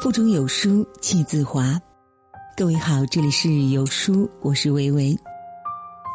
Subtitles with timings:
[0.00, 1.78] 腹中有书气自华。
[2.56, 5.14] 各位好，这里是有书，我是维维。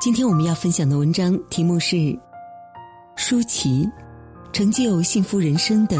[0.02, 1.96] 今天我们要分享的文章题目是：
[3.16, 3.88] 舒淇，
[4.52, 5.98] 成就幸福人生的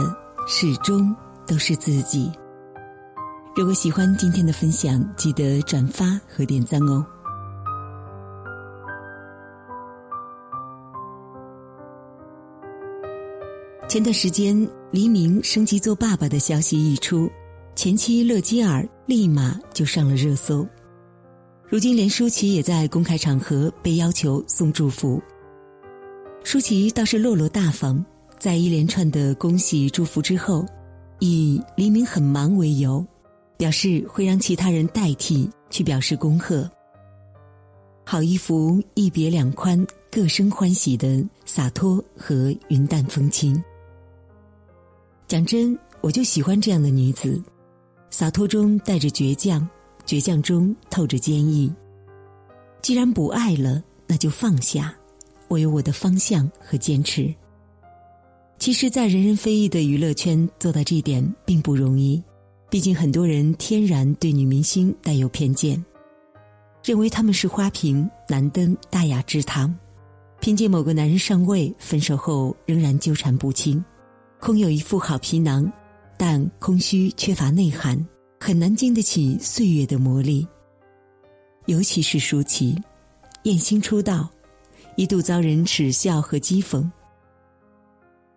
[0.48, 2.32] 始终都是自己。
[3.56, 7.06] 如果喜欢今天的分享，记得转发和点赞哦。
[13.88, 17.30] 前段时间，黎明升级做爸爸的消息一出，
[17.76, 20.66] 前妻乐基尔立马就上了热搜。
[21.68, 25.22] 如今，连舒淇也在公开场合被要求送祝福。
[26.42, 28.04] 舒淇倒是落落大方，
[28.40, 30.66] 在一连串的恭喜祝福之后，
[31.20, 33.06] 以黎明很忙为由，
[33.58, 36.70] 表示会让其他人代替去表示恭贺。
[38.06, 43.62] 好一幅一别两宽，各生欢喜的洒脱和云淡风轻。
[45.28, 47.42] 讲真，我就喜欢这样的女子，
[48.18, 49.68] 洒脱中带着倔强，
[50.06, 51.70] 倔强中透着坚毅。
[52.82, 54.96] 既然不爱了，那就放下，
[55.50, 57.36] 我有我的方向和坚持。
[58.58, 62.24] 其实，在人人非议的娱乐圈做到这点并不容易，
[62.70, 65.84] 毕竟很多人天然对女明星带有偏见，
[66.86, 69.78] 认为她们是花瓶，难登大雅之堂，
[70.40, 73.84] 凭借某个男人上位，分手后仍然纠缠不清。
[74.40, 75.70] 空有一副好皮囊，
[76.18, 78.04] 但空虚缺乏内涵，
[78.40, 80.48] 很难经得起岁月的磨砺。
[81.66, 82.76] 尤其是舒淇，
[83.44, 84.30] 艳星出道，
[84.96, 86.90] 一度遭人耻笑和讥讽。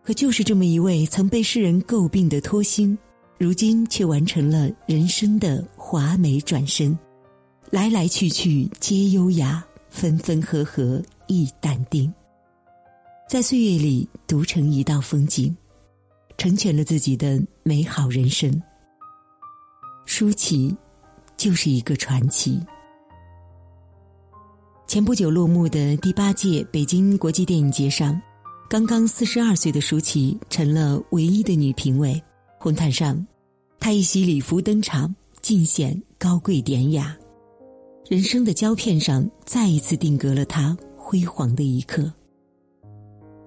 [0.02, 2.96] 可就是这么一位曾被世人诟病的脱星，
[3.38, 6.98] 如今却完成了人生的华美转身。
[7.70, 12.10] 来来去去皆优雅，分分合合亦淡定，
[13.28, 15.54] 在岁月里独成一道风景。
[16.38, 18.62] 成全了自己的美好人生。
[20.06, 20.74] 舒淇，
[21.36, 22.58] 就是一个传奇。
[24.86, 28.18] 前不久落幕的第八届北京国际电影节上，
[28.70, 32.18] 刚刚四十二岁的舒淇成了唯一的女评委。
[32.58, 33.26] 红毯上，
[33.78, 37.14] 她一袭礼服登场，尽显高贵典雅。
[38.08, 42.10] 人生的胶片上，再一次定格了她辉煌的一刻。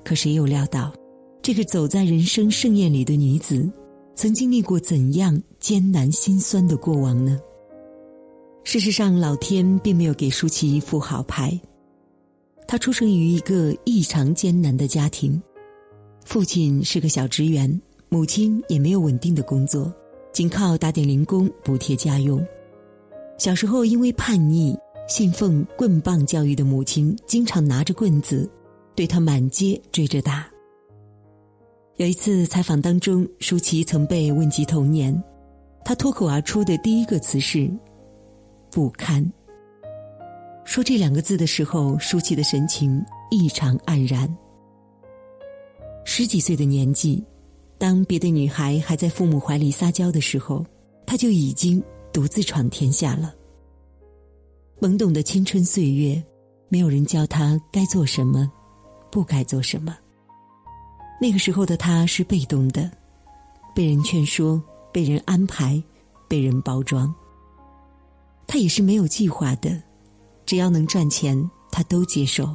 [0.04, 0.94] 可谁又料到？
[1.42, 3.68] 这个走在人生盛宴里的女子，
[4.14, 7.40] 曾经历过怎样艰难心酸的过往呢？
[8.64, 11.60] 事实上，老天并没有给舒淇一副好牌。
[12.68, 15.42] 她出生于一个异常艰难的家庭，
[16.24, 19.92] 父亲是个小职员，母亲也没有稳定的工作，
[20.32, 22.46] 仅靠打点零工补贴家用。
[23.40, 28.48] 小时候因为叛逆，信奉棍棒教育的母亲，经常拿着棍子，
[28.94, 30.51] 对他满街追着打。
[31.98, 35.22] 有一次采访当中，舒淇曾被问及童年，
[35.84, 37.72] 她脱口而出的第一个词是
[38.72, 39.24] “不堪”。
[40.64, 44.28] 说这两个字的时候，舒淇的神情异常黯然。
[46.06, 47.24] 十几岁的年纪，
[47.78, 50.66] 当别的女孩还在父母怀里撒娇的时候，
[51.06, 53.36] 她就已经独自闯天下了。
[54.80, 56.24] 懵懂的青春岁月，
[56.70, 58.52] 没有人教她该做什么，
[59.12, 59.96] 不该做什么。
[61.22, 62.90] 那个时候的他是被动的，
[63.76, 64.60] 被人劝说，
[64.92, 65.80] 被人安排，
[66.28, 67.14] 被人包装。
[68.48, 69.80] 他也是没有计划的，
[70.48, 72.50] 只要能赚钱，他都接受。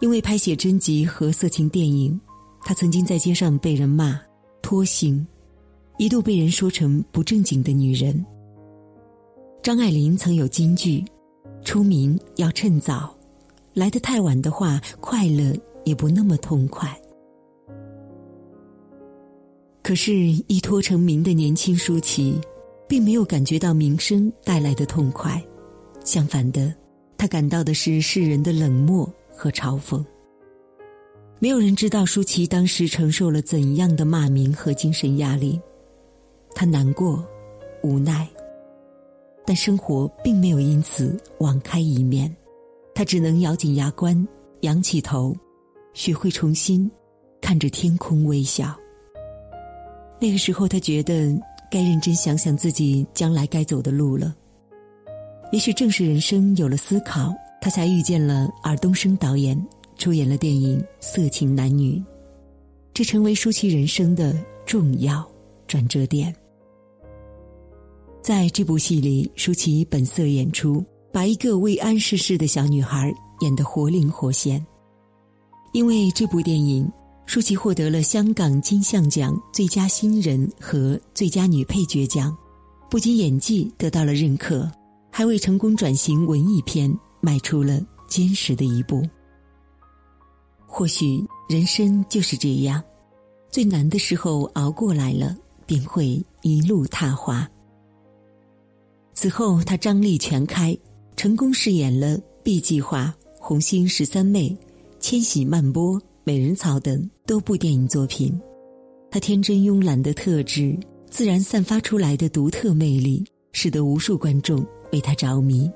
[0.00, 2.18] 因为拍写真集和色情电影，
[2.64, 4.18] 他曾经在街上被人骂
[4.62, 5.26] 脱星，
[5.98, 8.24] 一度被人说成不正经的女人。
[9.62, 11.04] 张爱玲曾有金句
[11.62, 13.14] ：“出名要趁早，
[13.74, 15.54] 来得太晚的话，快乐
[15.84, 16.98] 也不那么痛快。”
[19.86, 20.12] 可是，
[20.48, 22.40] 一脱成名的年轻舒淇，
[22.88, 25.40] 并没有感觉到名声带来的痛快，
[26.04, 26.74] 相反的，
[27.16, 30.04] 他感到的是世人的冷漠和嘲讽。
[31.38, 35.60] 没有人知道舒淇当时承受了怎样的骂名和精神压力，
[36.52, 37.24] 他难过、
[37.84, 38.28] 无奈，
[39.46, 42.36] 但生活并没有因此网开一面，
[42.92, 44.26] 他只能咬紧牙关，
[44.62, 45.32] 仰起头，
[45.92, 46.90] 学会重新
[47.40, 48.76] 看着天空微笑。
[50.18, 51.38] 那个时候，他觉得
[51.70, 54.34] 该认真想想自己将来该走的路了。
[55.52, 59.60] 也许正是人生有了思考，他才遇见了尔冬升导演，
[59.98, 61.96] 出演了电影《色情男女》，
[62.94, 64.34] 这成为舒淇人生的
[64.64, 65.24] 重要
[65.66, 66.34] 转折点。
[68.22, 74.64] 在这部戏里，舒淇本色演出，把一个未谙世事的小女孩演得活灵活现。
[75.72, 76.90] 因为这部电影。
[77.26, 82.34] 舒淇获得了香港金像奖最佳新人和最佳女配角奖，
[82.88, 84.70] 不仅演技得到了认可，
[85.10, 89.02] 还为成功转型文艺片迈出了坚实的一步。
[90.66, 92.82] 或许人生就是这样，
[93.50, 95.36] 最难的时候熬过来了，
[95.66, 97.46] 便会一路踏滑。
[99.14, 100.76] 此后，他张力全开，
[101.16, 104.50] 成功饰演了《B 计划》《红星十三妹》
[105.00, 108.40] 《千禧曼波》《美人草》等多部电影作品。
[109.10, 110.78] 他天真慵懒的特质，
[111.10, 115.68] 自然散发出来的独特魅力，使得无数观众为他着迷。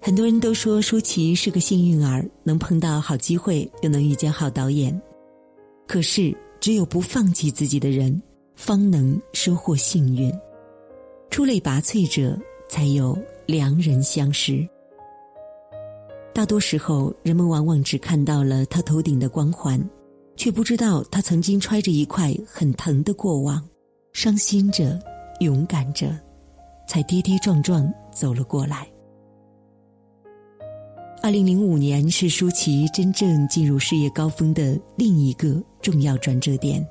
[0.00, 4.98] 很多人都说舒淇是个幸运儿，能碰到好机会，又能遇见好导演。
[5.88, 8.22] 可是，只有不放弃自己的人，
[8.54, 10.32] 方能收获幸运。
[11.28, 12.38] 出类拔萃者，
[12.68, 14.64] 才有良人相识。
[16.32, 19.80] 大多时候，人们往往只看到了他头顶的光环，
[20.36, 23.62] 却不知道他曾经揣着一块很疼的过往，
[24.12, 25.00] 伤心着，
[25.40, 26.14] 勇敢着，
[26.88, 28.86] 才跌跌撞撞走了过来。
[31.22, 36.86] 二零零五年是舒淇真正进入事业高峰的另一个重要转折点。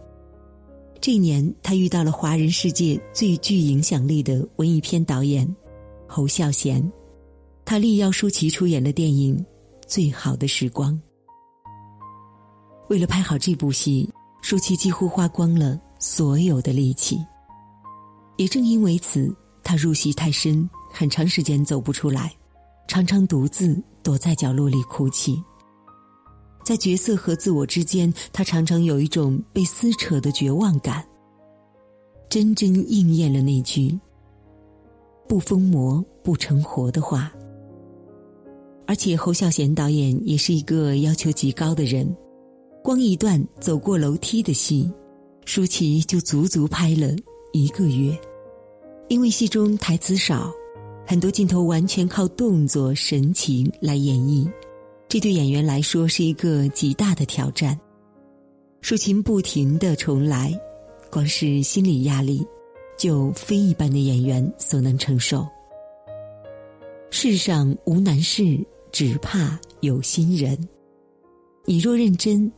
[0.99, 5.47] 这一年，他遇到了华人世界最具影响力的文艺片导演
[6.07, 6.91] 侯孝贤，
[7.63, 9.37] 他力邀舒淇出演了电影
[9.85, 10.93] 《最好的时光》。
[12.93, 14.07] 为了拍好这部戏，
[14.43, 17.19] 舒淇几乎花光了所有的力气。
[18.37, 22.31] 也正因为此，他入戏太深，很长时间走不出来，
[22.87, 25.43] 常常独自躲在角落里哭泣。
[26.63, 31.03] 在角色和自我之间，他常常有一种被撕扯的绝望感。
[32.29, 33.99] 真真应验了那句
[35.27, 37.33] “不疯魔不成活”的话。
[38.85, 42.15] 而且侯孝贤导演也是一个要求极高的人，
[42.83, 44.91] 光一段走过楼梯的戏，
[45.45, 47.15] 舒淇就足足拍了
[47.53, 48.13] 一个月，
[49.07, 50.51] 因为戏中台词少，
[51.07, 54.45] 很多镜头完全靠动作神情来演绎。
[55.07, 57.79] 这对演员来说是一个极大的挑战，
[58.81, 60.53] 抒情不停的重来，
[61.09, 62.45] 光是心理压力，
[62.97, 65.47] 就非一般的演员所能承受。
[67.11, 68.59] 世上无难事，
[68.91, 70.57] 只怕有心人。
[71.63, 72.51] 你若认真，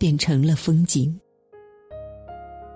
[0.00, 1.14] 变成了风景。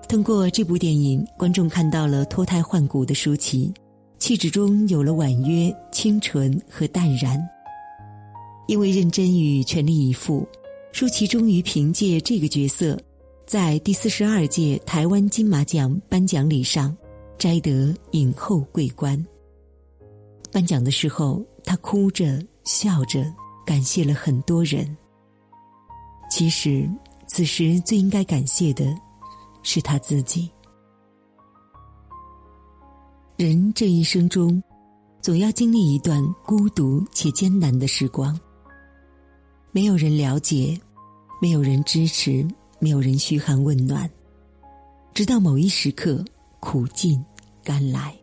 [0.06, 3.72] 通过这部电影，观众看到了脱胎换骨的舒淇，
[4.18, 7.40] 气质中有了婉约、清纯和淡然。
[8.68, 10.46] 因为认真与全力以赴，
[10.92, 13.00] 舒淇终于凭借这个角色，
[13.46, 16.94] 在第四十二届台湾金马奖颁奖礼上
[17.38, 19.22] 摘得影后桂冠。
[20.52, 23.24] 颁奖的时候，她哭着笑着，
[23.64, 24.94] 感谢了很多人。
[26.30, 26.88] 其实，
[27.34, 28.96] 此时最应该感谢的，
[29.64, 30.48] 是他自己。
[33.36, 34.62] 人这一生中，
[35.20, 38.38] 总要经历一段孤独且艰难的时光。
[39.72, 40.80] 没有人了解，
[41.42, 42.46] 没有人支持，
[42.78, 44.08] 没有人嘘寒问暖，
[45.12, 46.24] 直到某一时刻，
[46.60, 47.20] 苦尽
[47.64, 48.16] 甘来。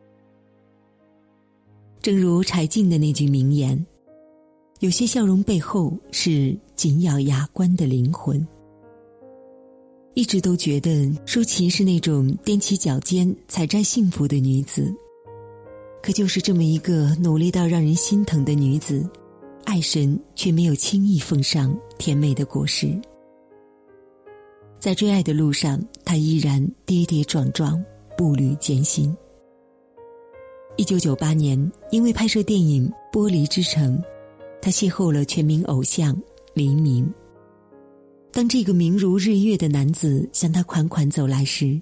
[2.01, 3.85] 正如柴静的那句名言
[4.79, 8.41] ：“有些笑容背后是紧咬牙关的灵魂。”
[10.13, 14.93] 一直都觉得舒淇是那种踮起脚尖采摘幸福的女子，
[16.03, 19.09] 可就是这么一个努力到让人心疼的女子。
[19.63, 22.99] 爱神却没有轻易奉上甜美的果实，
[24.79, 27.81] 在追爱的路上，他依然跌跌撞撞，
[28.17, 29.15] 步履艰辛。
[30.77, 33.97] 一九九八年，因为拍摄电影《玻璃之城》，
[34.59, 36.19] 他邂逅了全民偶像
[36.55, 37.07] 黎明。
[38.31, 41.79] 当这个明如日月的男子向他款款走来时，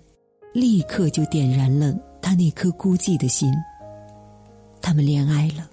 [0.53, 3.53] 立刻就点燃了他那颗孤寂的心。
[4.81, 5.69] 他们恋爱了。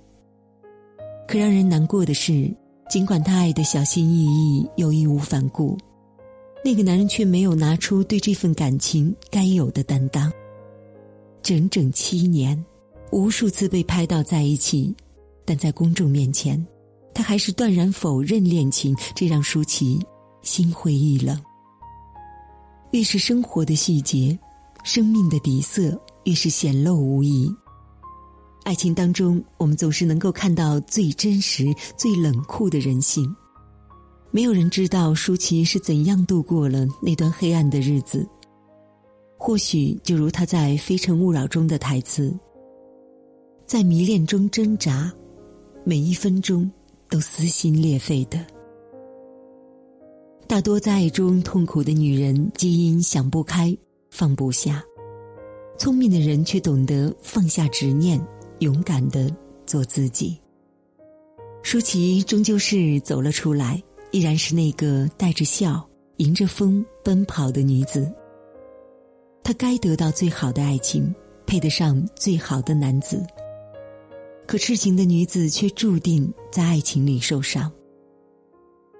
[1.26, 2.54] 可让人难过的是，
[2.90, 5.78] 尽管他爱的小心翼翼又义无反顾，
[6.64, 10.30] 那个男人却没有拿出对这份感情该有的担当。
[11.42, 12.62] 整整七年，
[13.12, 14.95] 无数次被拍到在一起，
[15.45, 16.64] 但在公众面前，
[17.14, 19.99] 他还是断然否认恋情，这让舒淇
[20.47, 21.38] 心灰意冷。
[22.93, 24.38] 越是生活的细节，
[24.85, 27.53] 生命的底色越是显露无遗。
[28.62, 33.35] 爱情当中，我们总是能够看到最真实、最冷酷的人性。
[34.31, 38.26] 没有人知道舒淇是怎样度过了那段黑暗的日子。
[39.37, 42.35] 或许就如他在《非诚勿扰》中的台词
[43.67, 45.12] ：“在迷恋中挣扎，
[45.85, 46.71] 每一分钟
[47.11, 48.45] 都撕心裂肺的。”
[50.49, 53.76] 大多在爱中痛苦的女人，基因想不开，
[54.11, 54.83] 放不下。
[55.76, 58.25] 聪明的人却懂得放下执念，
[58.61, 59.35] 勇敢的
[59.67, 60.38] 做自己。
[61.62, 65.85] 舒淇终究是走了出来，依然是那个带着笑、
[66.19, 68.11] 迎着风奔跑的女子。
[69.43, 71.12] 她该得到最好的爱情，
[71.45, 73.26] 配得上最好的男子。
[74.47, 77.71] 可痴情的女子却注定在爱情里受伤。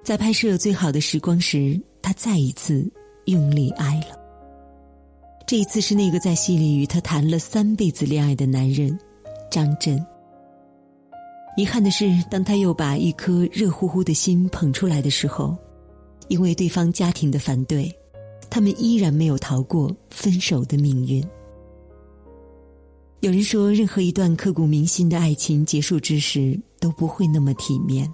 [0.07, 2.89] 在拍摄《最好的时光》时，他再一次
[3.25, 4.17] 用力爱了。
[5.49, 8.97] 这一次是那个在戏里与他谈了三辈子恋爱的男人，
[9.51, 10.01] 张震。
[11.57, 15.57] 遗憾的是，当他又把一颗热乎乎的心捧出来的时候，
[16.29, 17.93] 因为对方家庭的反对，
[18.49, 21.21] 他们依然没有逃过分手的命运。
[23.23, 28.09] 有人说，任何一段刻骨铭心的爱情结束之时都不会那么体面，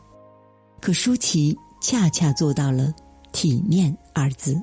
[0.81, 2.95] 可舒淇恰恰做到了
[3.35, 4.57] “体面”二字。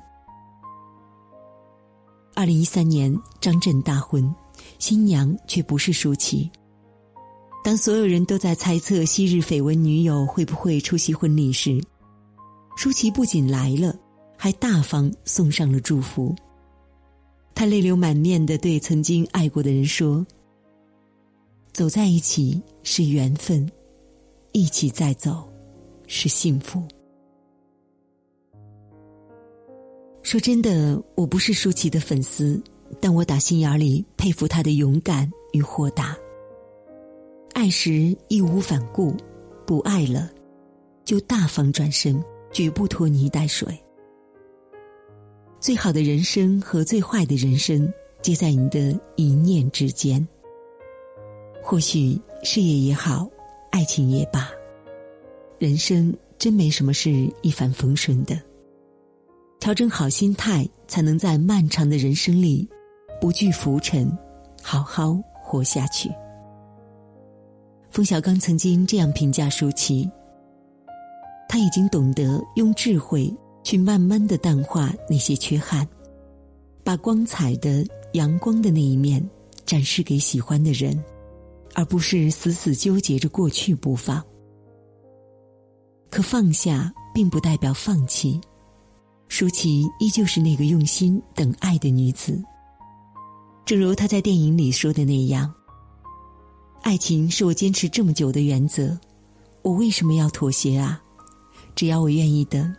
[2.33, 4.33] 二零一三年，张震大婚，
[4.79, 6.49] 新娘却不是舒淇。
[7.61, 11.83] 当所有人都在猜测昔日绯闻女友会不会出席婚礼时，
[12.77, 13.93] 舒淇不仅来了，
[14.37, 16.33] 还大方送上了祝福。
[17.53, 20.25] 她泪流满面的对曾经爱过的人说
[21.73, 23.69] ：“走在一起是缘分，
[24.53, 25.51] 一起再走
[26.07, 26.81] 是幸福。”
[30.29, 32.61] 说真的，我不是舒淇的粉丝，
[33.01, 36.15] 但我打心眼里佩服她的勇敢与豁达。
[37.53, 39.17] 爱时义无反顾，
[39.65, 40.29] 不爱了，
[41.03, 43.75] 就大方转身，绝不拖泥带水。
[45.59, 50.27] 最好的人生和最坏的人生，皆在你的一念之间。
[51.59, 53.27] 或许事业也好，
[53.71, 54.47] 爱情也罢，
[55.57, 58.39] 人生真没什么是一帆风顺的。
[59.59, 62.67] 调整好心态，才能在漫长的人生里，
[63.19, 64.09] 不惧浮沉，
[64.63, 66.09] 好好活下去。
[67.91, 70.09] 冯小刚曾经这样评价舒淇
[71.49, 75.85] ：“他已经懂得用智慧去慢慢的淡化那些缺憾，
[76.83, 79.27] 把光彩的、阳光的那一面
[79.65, 80.97] 展示给喜欢的人，
[81.75, 84.23] 而不是死死纠结着过去不放。
[86.09, 88.39] 可放下并不代表放弃，
[89.29, 92.43] 舒淇依旧是那个用心等爱的女子。
[93.63, 95.49] 正如她在电影里说的那样。”
[96.83, 98.97] 爱情是我坚持这么久的原则，
[99.61, 101.01] 我为什么要妥协啊？
[101.75, 102.73] 只要我愿意等，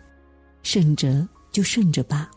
[0.63, 2.31] 顺着就顺着吧。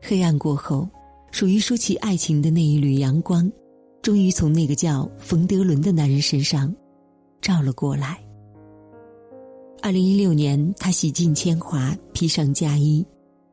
[0.00, 0.88] 黑暗过后，
[1.32, 3.50] 属于舒淇爱情的那一缕阳光，
[4.02, 6.72] 终于从那个叫冯德伦的男人身上
[7.40, 8.25] 照了过来。
[9.86, 13.06] 二零一六年，他洗尽铅华，披上嫁衣，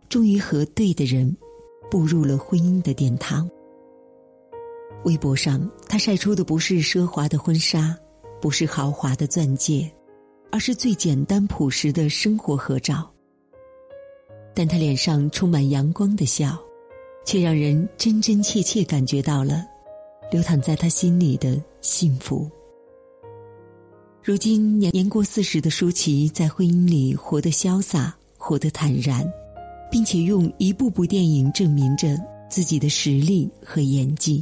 [0.10, 1.32] 终于和对的人
[1.92, 3.48] 步入了婚姻的殿堂。
[5.04, 7.96] 微博上，他晒出的不是奢华的婚纱，
[8.42, 9.88] 不是豪华的钻戒，
[10.52, 13.08] 而是最简单朴实的生活合照。
[14.56, 16.58] 但他脸上充满阳光的笑，
[17.28, 19.64] 却让人真真切切感觉到了
[20.32, 22.50] 流淌在他心里的幸福。
[24.26, 29.30] 如今年年过四十的舒淇，在婚姻里活得潇洒，活得坦然，
[29.92, 32.18] 并且用一部部电影证明着
[32.50, 34.42] 自己的实力和演技。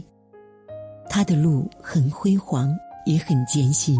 [1.09, 2.71] 他的路很辉煌，
[3.07, 3.99] 也很艰辛。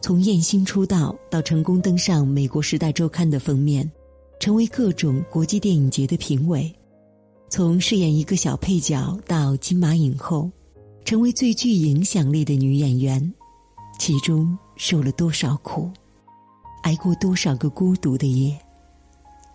[0.00, 3.90] 从艳星出道到成功登上美国《时代周刊》的封面，
[4.38, 6.72] 成为各种国际电影节的评委；
[7.50, 10.48] 从饰演一个小配角到金马影后，
[11.04, 13.34] 成为最具影响力的女演员，
[13.98, 15.90] 其中受了多少苦，
[16.82, 18.58] 挨过多少个孤独的夜，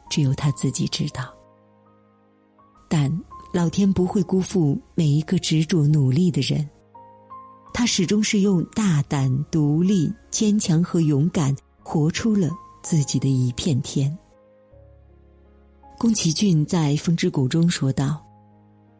[0.09, 1.33] 只有他自己知道。
[2.89, 3.11] 但。
[3.51, 6.69] 老天不会辜负每一个执着努力的人，
[7.73, 12.47] 他始终是用大胆、独立、坚强和勇敢，活出了
[12.83, 14.15] 自己的一片天。
[15.97, 18.23] 宫崎骏在《风之谷》中说道：“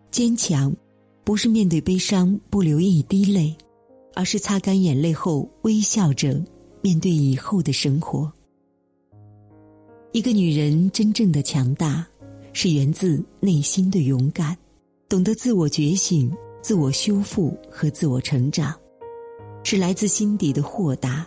[0.10, 0.76] 坚强，
[1.24, 3.56] 不是面对悲伤不流一滴泪，
[4.20, 6.44] 而是擦干眼泪后微笑着
[6.82, 8.30] 面对以后的生活。”
[10.12, 12.06] 一个女人真正的强大。
[12.52, 14.58] 是源自内心的勇敢，
[15.08, 18.74] 懂得自我觉醒、自我修复和自我成长，
[19.64, 21.26] 是来自心底的豁达，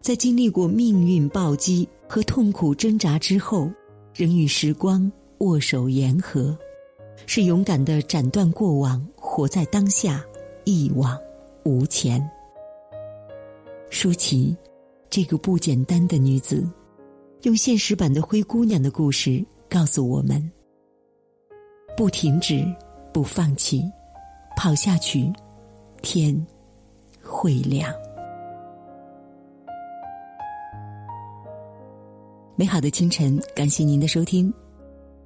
[0.00, 3.68] 在经历过命运暴击和痛苦挣扎之后，
[4.14, 6.56] 仍与时光握手言和，
[7.26, 10.24] 是勇敢的斩断过往，活在当下，
[10.64, 11.18] 一往
[11.64, 12.28] 无钱。
[13.90, 14.56] 舒淇，
[15.08, 16.64] 这个不简单的女子，
[17.42, 20.50] 用现实版的灰姑娘的故事告诉我们。
[21.96, 22.64] 不停止，
[23.12, 23.82] 不放弃，
[24.56, 25.30] 跑下去，
[26.02, 26.46] 天
[27.22, 27.92] 会亮。
[32.54, 34.52] 美好的清晨，感谢您的收听。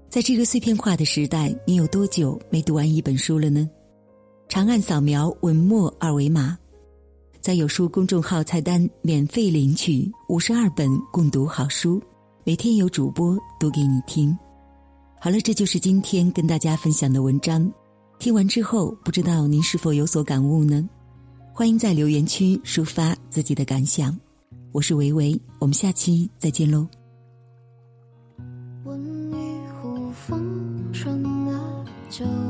[0.08, 3.68] 在这个碎片化的时代，你有多久没读完一本书了呢？
[4.48, 6.56] 长按扫描文末二维码，
[7.40, 12.00] 在有书公众号菜单免费领取五十二本共读好书，
[12.44, 14.36] 每天有主播读给你听。
[15.20, 17.70] 好了，这就是今天跟大家分享的文章。
[18.18, 20.88] 听完之后，不知道您是否有所感悟呢？
[21.52, 24.16] 欢迎在留言区抒发自己的感想。
[24.70, 26.86] 我是维维，我们下期再见喽。
[32.10, 32.43] 情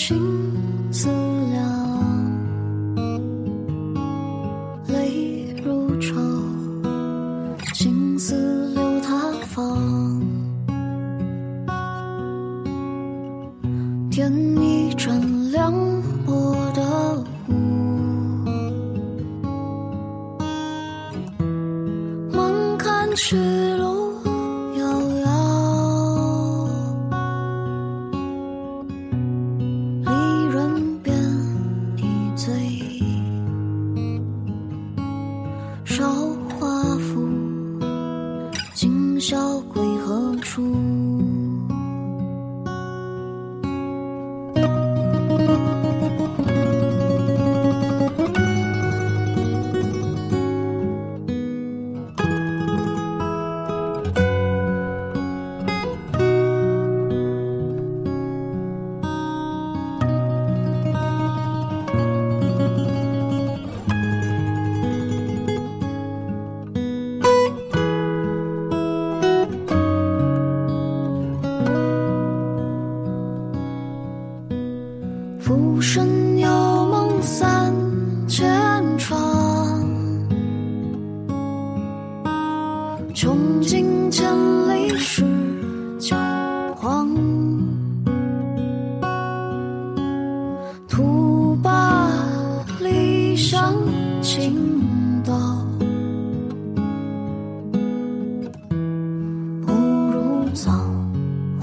[0.00, 0.14] 思
[0.94, 1.29] 量，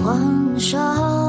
[0.08, 1.27] 黄沙。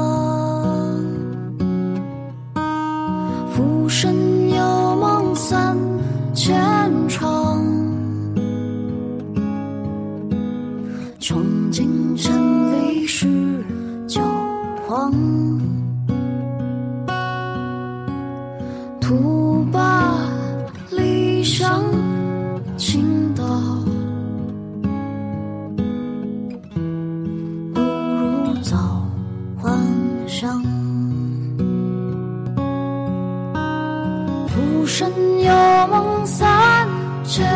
[35.40, 36.88] 有梦三
[37.24, 37.46] 千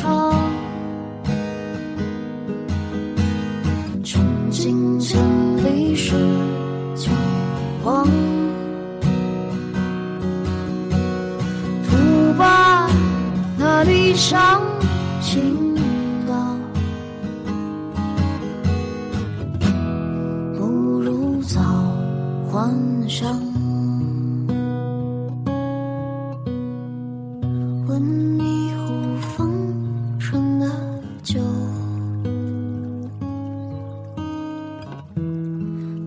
[0.00, 0.34] 场，
[4.04, 5.20] 穷尽千
[5.64, 6.12] 里是
[6.94, 7.10] 旧
[7.82, 8.06] 黄。
[11.88, 12.88] 徒把
[13.58, 14.60] 那理想
[15.20, 15.65] 倾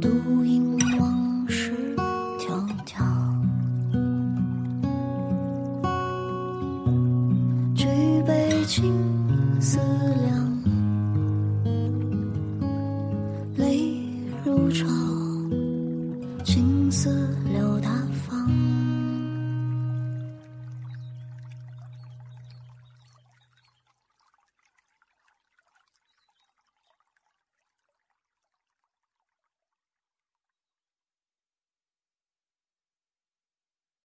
[0.02, 0.38] 情